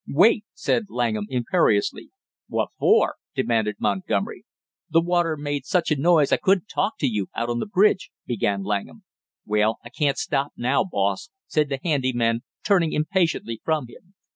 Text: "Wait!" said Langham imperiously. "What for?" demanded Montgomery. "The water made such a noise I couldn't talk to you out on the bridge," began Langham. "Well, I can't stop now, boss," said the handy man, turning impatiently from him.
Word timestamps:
"Wait!" 0.07 0.43
said 0.55 0.85
Langham 0.89 1.27
imperiously. 1.29 2.09
"What 2.47 2.69
for?" 2.79 3.17
demanded 3.35 3.75
Montgomery. 3.77 4.45
"The 4.89 4.99
water 4.99 5.37
made 5.37 5.63
such 5.67 5.91
a 5.91 5.95
noise 5.95 6.31
I 6.31 6.37
couldn't 6.37 6.69
talk 6.69 6.97
to 7.01 7.07
you 7.07 7.27
out 7.35 7.49
on 7.49 7.59
the 7.59 7.67
bridge," 7.67 8.09
began 8.25 8.63
Langham. 8.63 9.03
"Well, 9.45 9.77
I 9.85 9.89
can't 9.89 10.17
stop 10.17 10.53
now, 10.57 10.83
boss," 10.83 11.29
said 11.45 11.69
the 11.69 11.79
handy 11.83 12.13
man, 12.13 12.41
turning 12.65 12.93
impatiently 12.93 13.61
from 13.63 13.85
him. 13.89 14.15